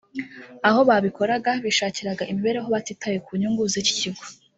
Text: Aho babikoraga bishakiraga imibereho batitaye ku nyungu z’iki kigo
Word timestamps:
Aho 0.67 0.79
babikoraga 0.89 1.51
bishakiraga 1.65 2.23
imibereho 2.31 2.67
batitaye 2.75 3.17
ku 3.25 3.31
nyungu 3.39 3.63
z’iki 3.71 3.93
kigo 3.99 4.23